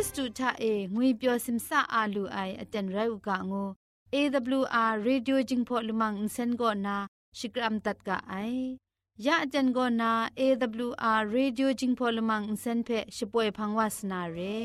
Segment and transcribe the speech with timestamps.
[0.00, 3.68] ခရစ်တုထအေငွေပျော်စင်ဆာအာလူအိုင်အတန်ရုတ်ကငို
[4.14, 6.96] AWR Radio Jingpho Lumang Insen Go Na
[7.38, 8.54] Shikram Tat Ka Ai
[9.26, 10.10] Ya Jan Go Na
[10.44, 14.60] AWR Radio Jingpho Lumang Insen Phe Shipoe Phangwa Sna Re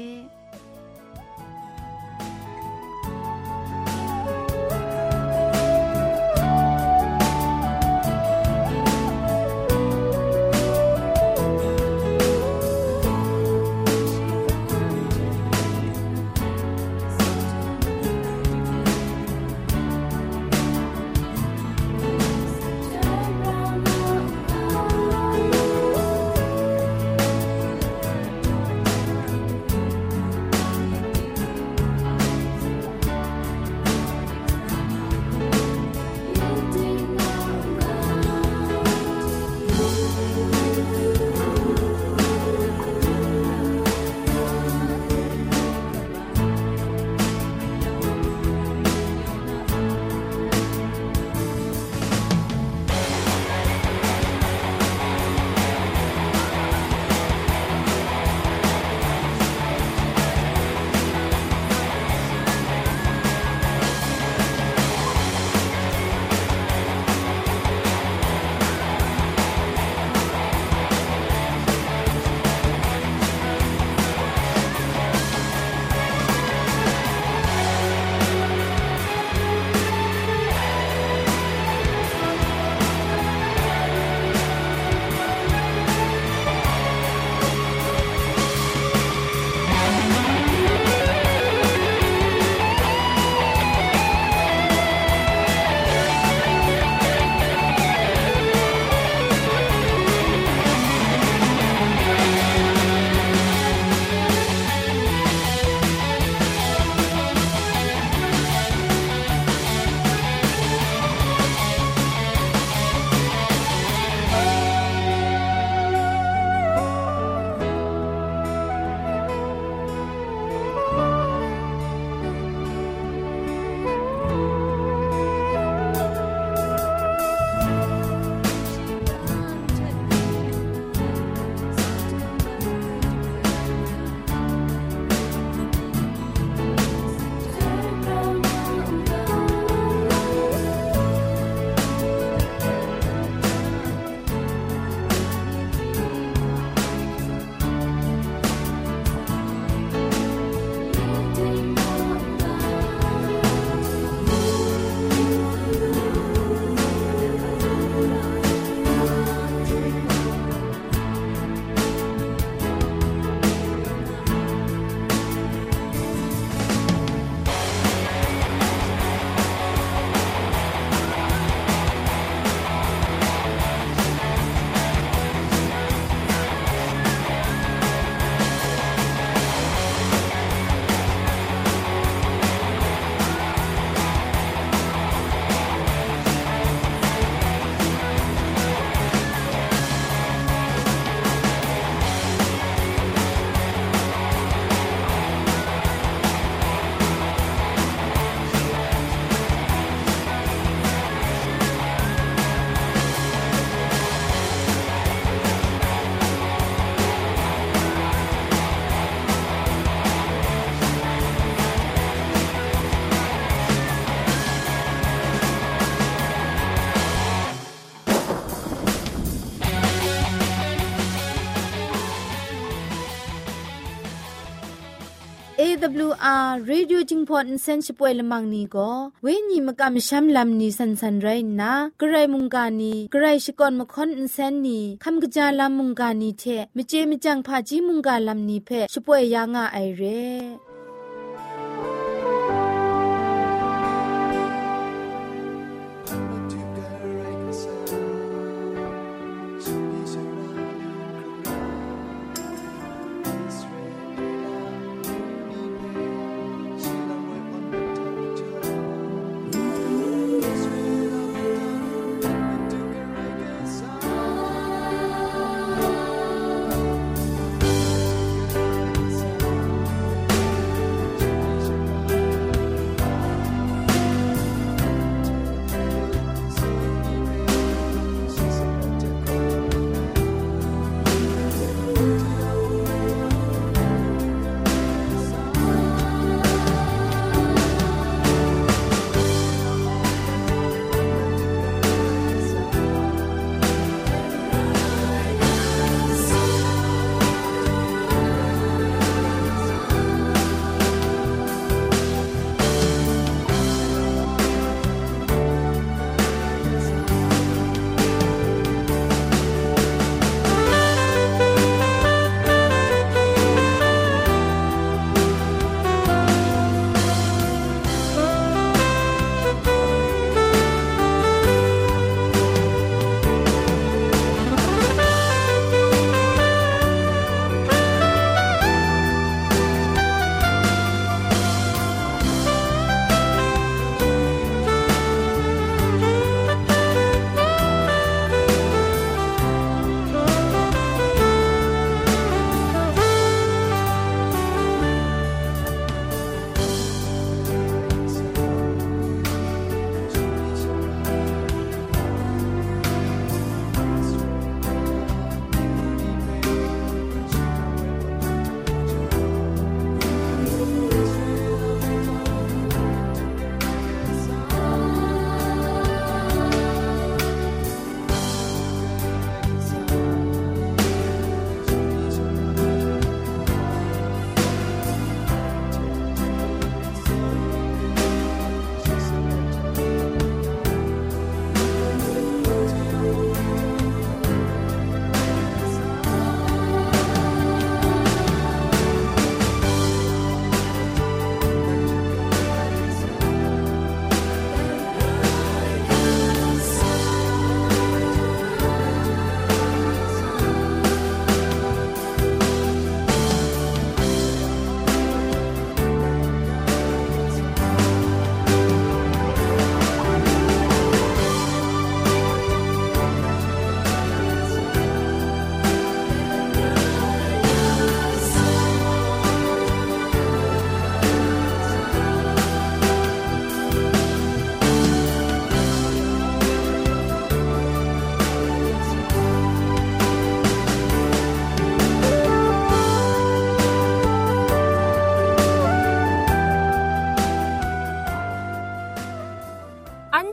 [225.65, 228.91] AWR Radio จิงพอนเซนช่วยละมังนีก็
[229.23, 231.27] เวญีมกะมชัมลำนีสันสันไร
[231.62, 232.23] นะกระ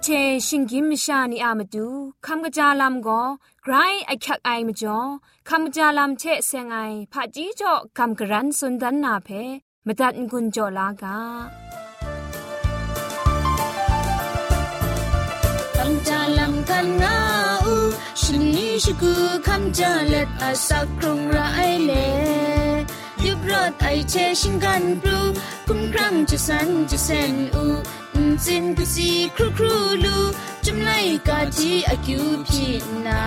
[0.04, 1.87] พช่ชิงกิมชานีอามาดู
[2.26, 3.22] คำกระจาลำก็
[3.62, 3.75] ไกร
[4.06, 4.99] ไอคักไอมาจ่อ
[5.49, 6.78] คำกระจาลำเชเซงไอ
[7.12, 9.28] ผาจีจ่อคำกระรันสุนดันนาเพ
[9.87, 11.19] มาตัดกุญจ่อลากา
[15.76, 17.16] คำจาลำกันงา
[17.64, 17.75] อู
[18.22, 18.22] ช
[18.54, 19.12] นีชกู
[19.47, 21.38] คำจาเล็ดอาสักครุงไร
[21.87, 21.92] เล
[23.25, 25.18] ยุบรถไอเชชิงกันปลู
[25.66, 27.64] คุ้มครั้งจะสันจะเซนอู
[28.45, 29.75] จินกุซีครูครู
[30.05, 30.17] ลู
[30.65, 30.91] จุมไล
[31.29, 32.67] กาจีอากิวพี
[33.07, 33.25] นา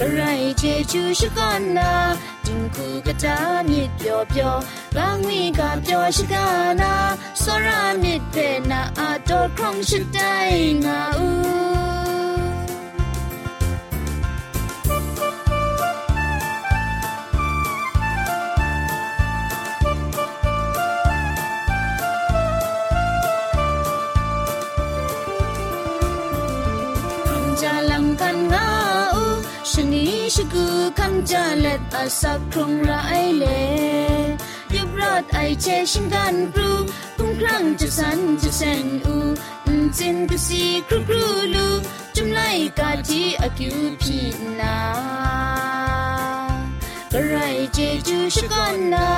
[0.00, 0.20] อะไร
[0.58, 1.92] เจจูชกันนา
[2.44, 3.36] จิงกูกะจา
[3.68, 4.54] มิดเปียวเปียว
[4.96, 6.46] บางวีกาเปียวชกา
[6.80, 6.94] นา
[7.42, 8.36] สรามิดเพ
[8.70, 10.34] นาอาโตครองชิดได้
[10.84, 11.28] งาอู
[31.30, 32.92] จาเล็ดอาสักครุงไร
[33.38, 33.44] เล
[34.74, 36.70] ยุบรอดไอเชชิงกันปรู
[37.16, 39.16] พุ่งครั้งจะสันจะเซนอู
[39.98, 41.66] จินกุสีครูครูลู
[42.14, 42.40] จุมไล
[42.78, 44.18] กาจีอากิวพี
[44.60, 44.78] นา
[47.12, 47.36] กระไร
[47.72, 49.08] เจจูชกันนา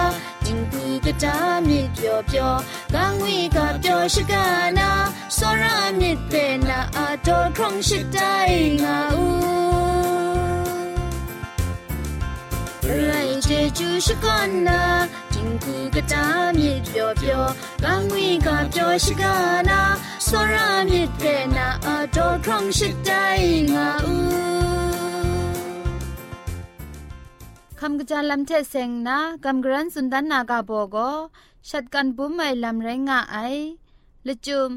[0.44, 1.34] จิงกูกะจา
[1.68, 2.52] มิเปียวเปียว
[2.94, 4.44] กังวีกาเปียวชกา
[4.78, 4.90] นา
[5.36, 6.32] สรามิเป
[6.68, 8.36] นาอาโตครองชิดได้
[8.82, 10.19] งาอู
[13.04, 13.12] ไร
[13.44, 14.82] เจจูชกันนา
[15.32, 16.25] จิงกูกะตา
[16.56, 17.42] มีเปียวเปียว
[17.85, 19.35] กังวีกาเปียวชกา
[19.68, 19.80] นา
[20.26, 21.23] สรามิเป
[21.56, 23.25] นาอาโตครองชิดได้
[23.73, 24.16] งาอู
[27.80, 30.97] คำกระจาลำเทเซงนะกำกรันสุนดันนากาโบโก
[31.68, 33.37] ชัดกันบุ้มไม่ลำไรงะไอ
[34.26, 34.70] ละจุม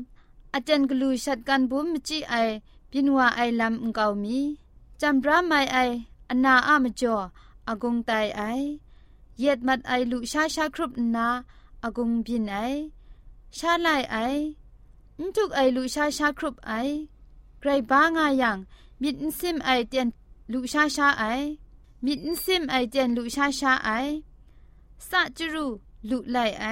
[0.53, 2.35] อาจารย์กลูชัดกันบุ้มมจีไอ
[2.91, 4.39] ปินว่าไอลำอุงเกามี
[5.01, 5.77] จำราไม่ไอ
[6.29, 7.15] อนาอามจ่อ
[7.69, 8.41] อากงไตไอ
[9.39, 11.27] เย็ดมัดไอลุชาชาครุบนา
[11.83, 12.57] อากงบินไอ
[13.57, 14.17] ชาไลไอ
[15.19, 16.71] อุทุกไอลุชาชาครุบไอ
[17.59, 18.57] ไกรบ้างายัง
[19.01, 20.07] มิดซิมไอเตียน
[20.51, 21.23] ลุชาชาไอ
[22.05, 23.89] มิดซิมไอเตียนลุชาชาไอ
[25.09, 25.65] สะจรู
[26.09, 26.65] ลุไลไอ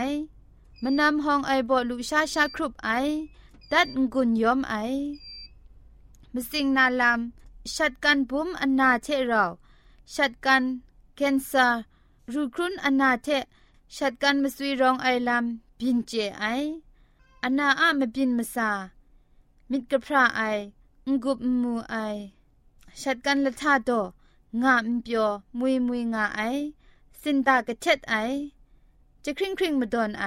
[0.84, 2.90] มนำห้องไอบอลุชาชาครุบไอ
[3.72, 4.76] ดัดงุนยอมไอ
[6.34, 7.20] มสิงนาลาม
[7.76, 9.44] ชัดกันบุมอันนาเทเรา
[10.16, 10.64] ชัดกัน
[11.16, 11.68] เคนซา
[12.34, 13.28] รูครุนอนาเท
[13.96, 15.46] ชัดกันมสวีรองไอลัม
[15.80, 16.46] บินเจไอ
[17.44, 18.70] อนาอะมบินมสา
[19.70, 20.42] มิดกระพระไอ
[21.08, 21.96] งกุบมูไอ
[23.02, 23.92] ชัดกันละทาโด
[24.64, 25.30] งามเปียว
[25.60, 26.42] มุยมุยงาไอ
[27.22, 28.16] สินตากระเช็ดไอ
[29.24, 30.26] จะคริงคริงมาดอนไอ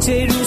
[0.00, 0.39] Tatum.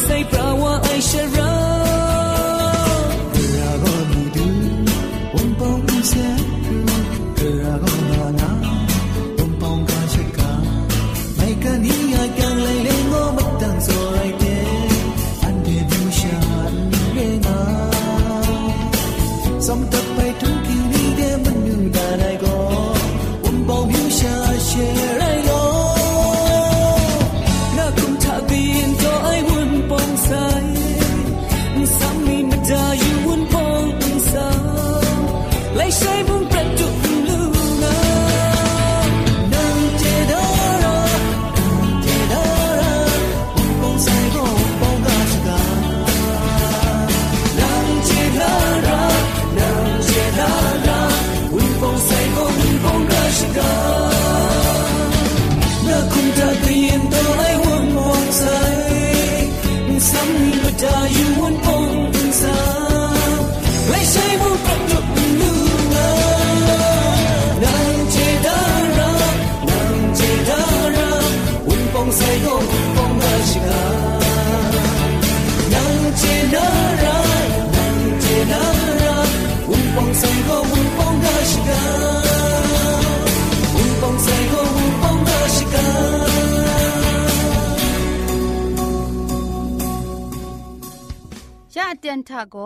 [92.05, 92.57] เตียนทาโก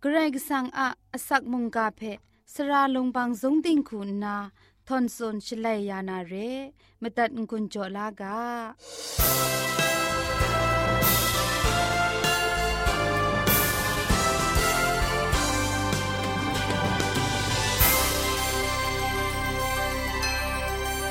[0.00, 2.00] เกรกสังอะอสักมุงกาเพ
[2.54, 4.36] สระลงบางสงติงคุณนา
[4.86, 6.34] ทอนซนชลัยยานาเร
[7.02, 8.38] มตัดกุญจลากา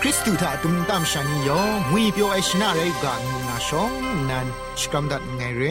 [0.02, 3.92] คริสตูถ้าตุมตามชานิยองงุยเปียวไอชนะเรกางูนาชอง
[4.30, 4.48] นัน
[4.80, 5.64] สกรัมดัดไงเร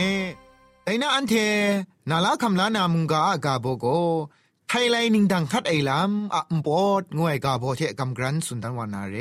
[0.89, 1.35] แต่น่าอันเท
[2.11, 3.87] นาลาคำลานามุงกาอากาโบโก
[4.69, 9.17] ไทยไลนิงดังคัดไอลำอะมปอดงวยกาโบเทกำกรันสุนทันวานาเร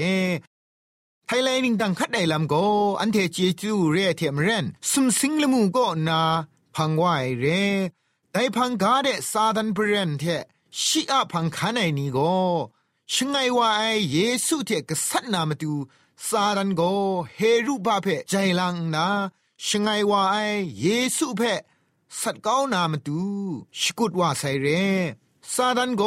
[1.28, 2.56] ไทยไลนิงดังคัดไอลำโก
[3.00, 6.22] อันเทเจจูเรเทมเรนสุมสิงละมูโกนา
[6.76, 7.46] พังวายเร
[8.32, 10.24] แต่พังกาเดซาดันเปรนเท
[10.84, 12.20] ชิอาพังคันไอนี้โก
[13.14, 15.74] ชงไงว่าไอเยซูเทกษัตนามาดู
[16.28, 16.82] ซาดันโก
[17.36, 19.08] เฮรุบาเพใจลังนา
[19.66, 20.36] ชงไงว่าไอ
[20.82, 20.88] เย
[21.18, 21.42] ซูเพ
[22.20, 23.22] สัตก้าวนามาดู
[23.82, 24.68] สกุดว่าไซเร
[25.54, 26.04] ซาดันโก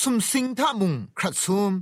[0.00, 1.72] สุมสิงทามุงครัดซุม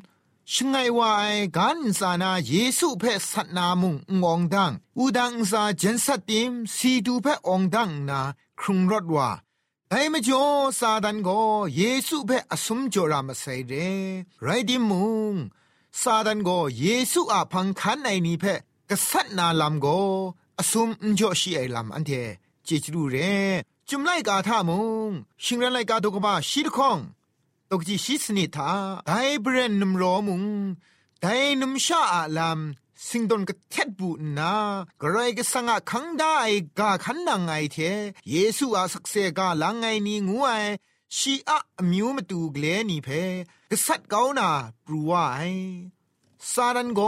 [0.52, 1.24] ชงไงว่าไอ
[1.56, 8.20] กันสานาเยซูเพสัตนามุงงองดังอูดังซาเจนสัตติมสีดูเพองดังนา
[8.60, 9.28] ครุงรถว่า
[9.90, 10.44] ไอ้มจ่อ
[10.78, 11.28] ซาดันโก
[11.76, 13.72] เยซูเพ่อสมจรามาใส่เร
[14.42, 15.34] ไรดิมุง
[16.00, 16.50] ซาดันโก
[16.80, 18.54] เยซูอาพังคันไอนี้เพ่
[18.90, 19.86] กษัตริย์นาลำโก
[20.62, 20.88] อสม
[21.18, 22.10] จ่อชีไอลำอันเท
[22.64, 23.16] เจจรูเร
[23.88, 25.10] จุมไลกาท่ามุง
[25.44, 26.98] ชิงรันไลกาตกบ้าชีดคอง
[27.70, 28.70] ตกจีชิสนิทา
[29.06, 30.42] ไดเบรนนุมรอมุง
[31.20, 31.26] ได
[31.60, 34.54] นุมชาอาลำสิงดนกเท็ดบูนา
[35.00, 36.36] กรไรก็สังะคังได้
[36.78, 37.76] กาขันนางไงเท
[38.30, 40.50] เยซูอาสักเซกาลังไงนี่งูไอ
[41.16, 41.58] ชีอะ
[41.90, 43.08] มิวมาตูเกลนี่เพ
[43.70, 44.48] กษัตริย์เกานา
[44.84, 45.40] ปรูว่าไอ
[46.50, 47.00] ซาดันโก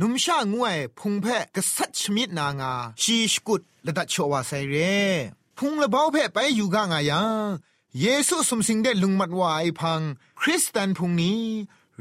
[0.00, 4.76] นุมชางวยพุงเพกษัตริย์ชมิดนางา ชีสกุดละดัดโชวาไซเร
[5.58, 7.48] พุงละเบาเพไปอยู่กางายัง
[8.00, 10.00] เยซูสมสิงได้ลุงมัดวาไอพัง
[10.40, 11.42] คริสเตนพุงนี้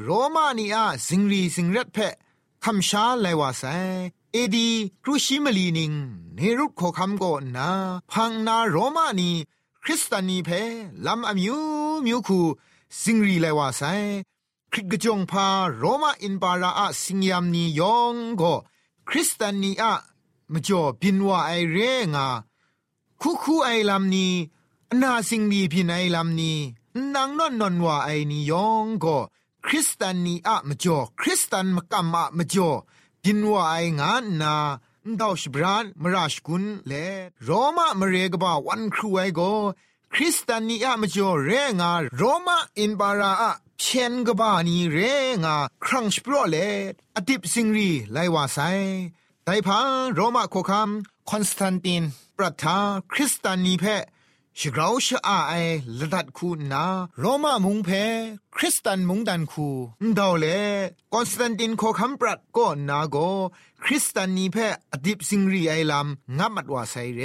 [0.01, 1.97] โรมานีอาสิงรีสิงรัดเพ
[2.63, 3.63] คำชาไลวาไซ
[4.34, 4.69] เอดี
[5.03, 5.93] ครูชิมลีนิง
[6.36, 7.23] เนรุขอคำโก
[7.55, 7.69] นา
[8.12, 9.31] พังนาโรมานี
[9.84, 10.49] คริสตานีเพ
[11.05, 11.57] ลำอมิว
[12.05, 12.41] มิวคู
[13.01, 13.84] สิงรีไลวาไซ
[14.75, 18.53] คริกจงพาโรมาอินปาราอะสิงยามนียองก็
[19.09, 19.93] คริสตานีอะ
[20.51, 21.77] มจ่อบินว่าไอเร
[22.13, 22.27] งา
[23.21, 24.33] คูคูไอลำนี้
[25.01, 26.57] นาสิงดีพินไอลำนี้
[27.13, 29.17] นางนอนนอนว่าไอนียองก็
[29.65, 32.71] คริสตานีอะมจ่อคริสตันมกัมอะมจ่อ
[33.23, 34.55] บินว่าไองานนา
[35.19, 36.93] ดาวชบรานมราชกุนเล
[37.43, 39.41] โรมามเรกบ่าวันครูไอโก
[40.13, 44.97] คริสตานีอะมจ่อเรงาโรมาอินบาราอะ เพียนกบ้านีเร
[45.43, 46.57] งาครั้งสปรอเล
[47.15, 48.59] อดิบสิงรีไลว่าไซ
[49.45, 50.89] ไดพังโรมาโคคัม
[51.29, 52.03] คอนสแตนติน
[52.38, 52.77] ปรัทา
[53.12, 53.86] คริสตานีเพ
[54.59, 55.53] ชกราวชอาไอ
[55.99, 56.86] ละดัดคูนา
[57.19, 57.89] โรมามุงเพ
[58.55, 59.67] คริสตันมุงดันคู
[60.17, 60.45] ดาวเล
[61.13, 63.17] คอนสแตนตินโคคัมปรัดก็นาโก
[63.83, 64.57] คริสตันนีเพ
[64.93, 67.21] อดิบสิงรีไอลำงับมัดว่าไซเร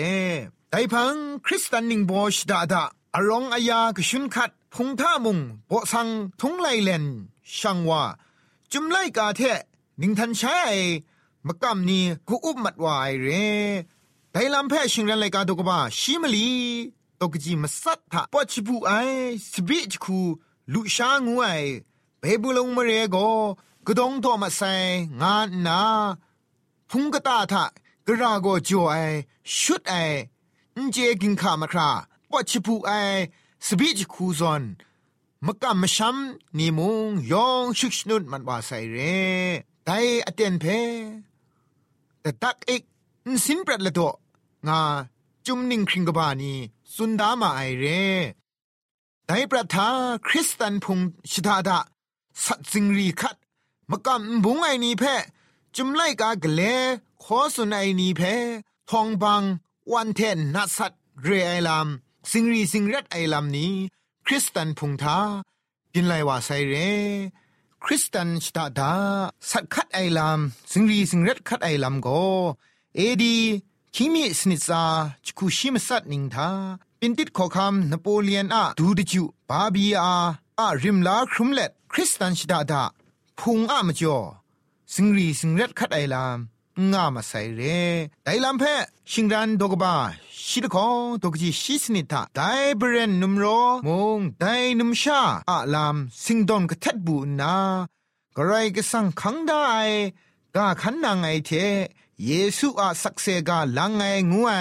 [0.71, 1.15] ไดพัง
[1.47, 2.83] คริสตันนิงบอชดาดา
[3.15, 6.09] อารองอายากชุนคัด พุงท่ามุงโปสัง
[6.41, 7.05] ทุงไลเลน
[7.59, 8.03] ช่างว่า
[8.73, 9.41] จุมไลกาเท
[10.01, 10.59] นิงทันใช้
[11.47, 13.29] มกำนี้กูอุบมัดวายเร
[14.33, 16.49] ไดลำแพ่ชิงรันไลกาตกบ้าชิมลี
[17.21, 18.93] ตกจีมาสัตถะปอชิบูไอ
[19.51, 20.19] สบิจคู
[20.73, 21.47] ลุชางูไอ
[22.21, 23.17] เบบุลงมเรโก
[23.87, 24.73] กดองตัวมาใส่
[25.21, 25.81] งานนา
[26.91, 27.65] พุงกตาทะ
[28.07, 28.97] กระราโกจ่ไอ
[29.59, 29.95] ชุดไอ
[30.93, 31.91] เจกินขามาครา
[32.31, 32.93] ปอชิบูไอ
[33.67, 34.63] สบิจคูซอน
[35.47, 36.17] มกำมชัม
[36.59, 38.97] นิมุงยองชุกชนุดมันว่าใส่เร
[39.85, 39.91] ได
[40.27, 40.65] อเตนเพ
[42.21, 42.83] แต่ตักเอก
[43.45, 44.13] สินปรัดละตัว
[44.69, 44.81] งา
[45.47, 46.53] จุมนิงคริงกบานี
[46.95, 47.85] สุนดามาไอเร
[49.27, 49.89] ไดประทา
[50.27, 50.99] คริสตันพุง
[51.31, 51.79] ชิดาดา
[52.45, 53.37] สัตสิงรีคัด
[53.91, 55.03] มกำบุงไอนีเพ
[55.77, 56.63] จุมไลกากเล
[57.23, 58.21] ขอสุนไอนีเพ
[58.91, 59.43] ทองบัง
[59.93, 60.93] วันเทนนัสัต
[61.23, 61.89] เรไอลาม
[62.33, 63.73] สิงรีสิงรัดไอลามนี้
[64.27, 65.19] คริสตันพุงทา
[65.95, 66.75] กินไลว่าไซเร
[67.85, 68.93] คริสตันชตาดา
[69.51, 70.41] สัตคัดไอลาม
[70.73, 72.09] สิงรีสิงรัดคัดไอลามโก
[72.97, 73.37] เอดี
[73.95, 74.85] คิมิสนิซา
[75.25, 76.51] จคูชิมสัตนิงทา
[77.01, 80.15] ปินติดขอคำนโปเลียนอะดูดิจูบาบีอา
[80.61, 82.83] อะริมลาครุมเล็ดคริสตันชดาดา
[83.39, 84.19] พุงอะมจ่อ
[84.95, 86.39] สิงรีสิงเร็ดคัดไอลาม
[86.93, 87.63] งามาใส่เร
[88.25, 88.65] ไดลำเพ
[89.11, 89.95] ชิงรันดกบา
[90.49, 92.41] ชิดของดกจีชิสนิทาได
[92.77, 93.45] เบรนนุมโร
[93.89, 94.47] มงได
[94.79, 97.57] นุมชาอะลามสิงดอนกทัดบูนา
[98.37, 99.63] กระไรก็สังขังได้
[100.57, 101.51] กาขันนางไอเท
[102.27, 104.53] เยซูอาสักเซกาลังไงงูไอ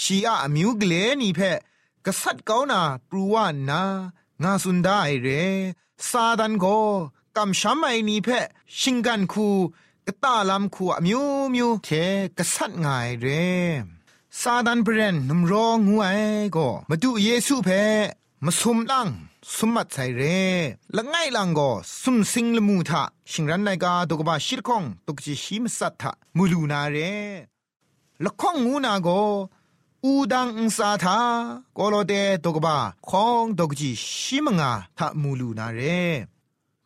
[0.00, 1.40] ชีอาอมิวกเลนีเพ
[2.04, 3.82] กษัตริย์เกานาปรูวานนา
[4.42, 5.28] งาสุนได้เร
[6.10, 6.66] ซาดันโก
[7.36, 8.28] กำช้ำไอนีเพ
[8.80, 9.48] ชิงกันคู
[10.08, 11.22] กตาลำคูอมิว
[11.54, 11.88] มิวเท
[12.38, 12.86] กษัตริย์ไง
[13.20, 13.26] เร
[14.40, 16.08] ซาดันเบรนนุมรองูไอ
[16.56, 17.68] ก็มาดูเยซูเพ
[18.44, 19.08] มาสุมลัง
[19.56, 20.22] สมมัดใส่เร
[20.96, 21.70] ละไงลังก็
[22.02, 26.96] สุมสิงละมูทะชิงรันไนกาตกบาชิรคงตกจิชิมสัตทะมูลูนาเร
[28.24, 29.20] ละข้องงูนาก็
[30.04, 31.18] อูดังอุสาทา
[31.76, 32.12] กโลเด
[32.44, 32.76] ตกบา
[33.08, 35.80] คองตกจิชิมงาทะมูลูนาเร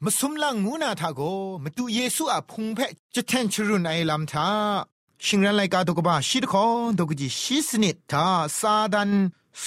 [0.04, 1.20] มสุมลังงูนาทาโก
[1.64, 2.78] มาดูเยซูอะพุงเพ
[3.14, 4.48] จะแทนชรุนไอลำทา
[5.24, 8.26] ชิงรันไลกาตกบาชิรคองตกจิชิสนิดทา
[8.58, 9.10] ซาดัน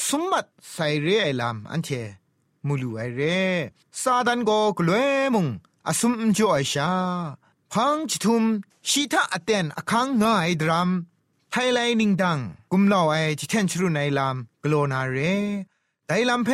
[0.05, 1.89] สุมมัดใส่เรไอลำอันเท
[2.67, 3.21] มูลูไอเร
[4.01, 5.47] ซาดันโกกลวยมุง
[5.87, 6.91] อาสุมจ่อไอชา
[7.71, 8.43] พังจิทุม
[8.89, 10.89] ชีทาอเตนอคังง่ายดรัม
[11.51, 12.39] ไทไลนิงดัง
[12.71, 15.17] กุมลาวไอจิเทนชรุนไนลามกโลนาเร
[16.11, 16.49] ไดลำเพ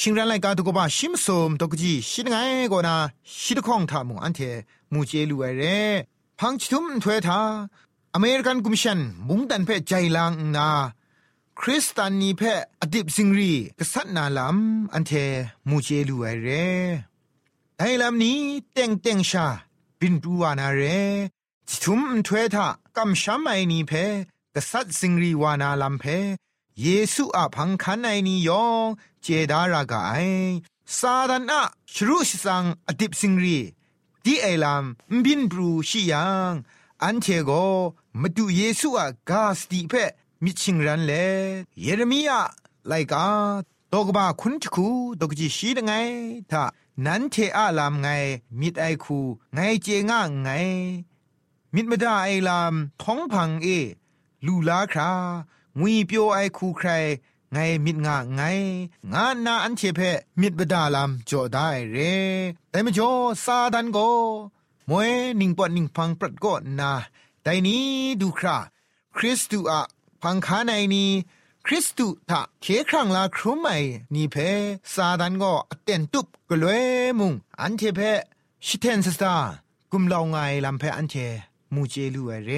[0.00, 2.36] ชิงรันไลกาตุกบะชิมสมตกจีชิดไง
[2.72, 2.96] กนา
[3.42, 4.40] ชิดข้องทามุอันเท
[4.92, 5.62] มูเจลูไอเร
[6.38, 7.40] พังจิทุมถวยทา
[8.14, 10.68] อเมริกันกุมชันมุงดันเพใจลังนา
[11.58, 15.12] คริสตานีเพออดิบซิงรีกษัตรนาลำอันเท
[15.68, 16.48] มูเจลูไอเร
[17.78, 18.38] ไอลำนี้
[18.72, 19.46] เต็งเต็งชา
[20.00, 20.82] บินดูวานาเร
[21.68, 22.66] จิทุมถวยทา
[22.96, 23.92] กำช้ำไอนีเพ
[24.54, 26.04] กษัตรซิงรีวานาลำเพ
[26.82, 28.86] เยซูอาพังคันไอนียอง
[29.22, 30.12] เจดารากาไอ
[30.98, 31.62] ซาดันอะ
[31.94, 33.58] ชรุชสังอดิบซิงรี
[34.24, 36.52] ดีไอลำบินบรูชิยัง
[37.02, 37.50] อันเทโก
[38.20, 39.92] มาดูเยซูอากาสติเพ
[40.44, 41.12] มิชิงรันเล
[41.80, 42.40] เยเรมียา
[42.86, 43.26] ไลกา
[43.92, 44.88] ตกบาคุณจคู
[45.20, 45.92] ตกจีชีดไง
[46.50, 46.64] ถ้า
[47.04, 48.08] นั้นเทอาลามไง
[48.60, 49.18] มิดไอคู
[49.54, 50.48] ไงเจง่าไง
[51.74, 53.66] มิดมาดาไอลามท้องพังเอ
[54.46, 55.12] ลูลาครา
[55.78, 56.90] งุยเปียวไอคูใคร
[57.52, 58.42] ไงมิดงาไง
[59.12, 60.00] งานนาอันเชเพ
[60.40, 61.96] มิดบดาลามจอได้เร
[62.70, 63.10] แต่มจ่อ
[63.44, 63.98] ซาดันโก
[64.88, 65.10] มวย
[65.40, 66.92] นิงปอนิงพังปรัดก็นา
[67.42, 67.84] แต่นี้
[68.20, 68.56] ดูครา
[69.16, 69.80] คริสตูอะ
[70.22, 71.10] พังคาในนี้
[71.66, 73.70] คริสตุทะเคครั้งลาครุมไอ
[74.14, 74.36] นี่เพ
[74.94, 76.84] ซาดันก็เต็นตุบกลวย
[77.18, 78.00] มุงอันเทเพ
[78.66, 79.34] ชิเทนสตา
[79.92, 81.14] กุมลาไงลำเพอันเท
[81.74, 82.50] มูเจลูเอเร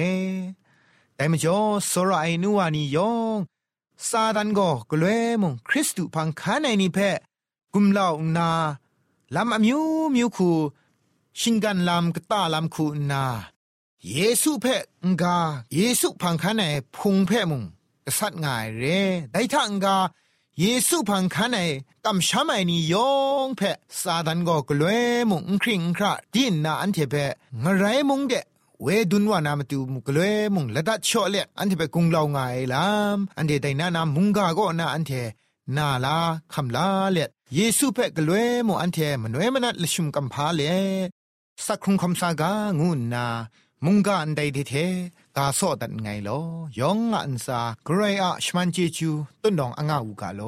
[1.21, 1.59] แต่มจ่อ
[1.91, 3.37] สระไอนัวนี่ยอง
[4.09, 6.97] ซาดันก็กลวยมุงคริสตุพังคาในนี่เพ
[7.73, 8.07] กุมลา
[8.37, 8.49] นา
[9.35, 9.81] ลำอมิว
[10.15, 10.51] มิวคู
[11.39, 13.23] ชิงกันลำกตาลำคูนา
[14.13, 14.75] เยซูเพ่
[15.11, 15.37] งกา
[15.75, 16.63] เยซูพังคันใน
[16.95, 17.63] พุงเพ่มุง
[18.05, 18.83] กษัตริย์ง่ายเร
[19.31, 19.97] ได้ทังกา
[20.59, 21.57] เยซูพังคันใน
[22.05, 23.11] กำช้ำไอนี่ยอ
[23.45, 27.25] งเพ่ซาดันก็กลวยมุงคริงคราดินนาอันเทเพ่
[27.63, 28.33] งไรมุงเด
[28.83, 30.19] เวดุนวานามตูมุกเล
[30.55, 32.37] มุงละดัดชอเลอันเทเปกุงลาไง
[32.73, 35.11] ลามอันเดไดนานามุงกาก็นาอันเท
[35.77, 36.17] นาลา
[36.53, 37.17] คำลาเล
[37.55, 40.61] เยซูเพ่กลวมุอันเทมนเวมนัดลชุมกัมพาเล
[41.65, 43.25] สักครุงคำสากางูนา
[43.85, 44.73] มุงกาอันใดทีเท
[45.37, 46.39] กาโซดันไงลอ
[46.79, 50.41] ยองอันซากรายอะชมันเจจูต้นดองอ่างอูกาโล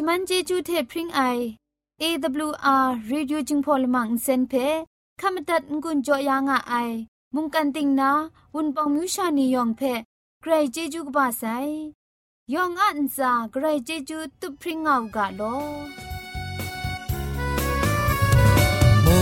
[0.00, 1.20] ชมันเจจูเทพพริ้งไอ
[2.00, 4.52] อ AWR Radio จึงพอลมังเซนเพ
[5.20, 6.74] ขามตัดงุนจอยางอไอ
[7.34, 8.10] มุงกันติงนา
[8.54, 9.80] วุนปองมิวชานียองเพ
[10.40, 11.44] ใครเจจูกบาไซ
[12.54, 15.42] ยองอันซาใครเจจูตุพริ้งเอากาโล
[19.04, 19.20] มุ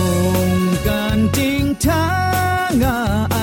[0.49, 0.51] ง
[0.85, 2.05] กันติงทา
[2.81, 2.97] งอ
[3.31, 3.37] ไอ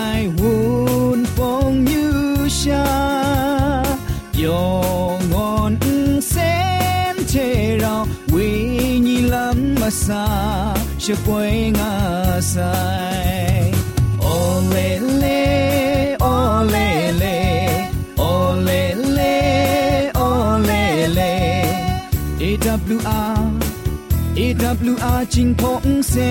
[9.85, 10.25] masa
[10.99, 13.69] she poing asai
[14.33, 15.41] olele
[16.33, 17.37] olele
[18.17, 19.35] olele
[20.27, 21.33] olele.
[24.45, 26.31] Ewr ching pong se